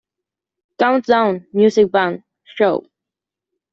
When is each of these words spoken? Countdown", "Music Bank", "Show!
Countdown", 0.79 1.45
"Music 1.53 1.91
Bank", 1.91 2.23
"Show! 2.43 2.87